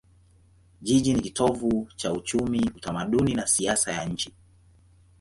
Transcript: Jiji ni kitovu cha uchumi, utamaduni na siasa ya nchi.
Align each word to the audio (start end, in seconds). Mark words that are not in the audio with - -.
Jiji 0.81 1.13
ni 1.13 1.21
kitovu 1.21 1.87
cha 1.95 2.13
uchumi, 2.13 2.59
utamaduni 2.75 3.33
na 3.33 3.47
siasa 3.47 3.91
ya 3.91 4.05
nchi. 4.05 4.33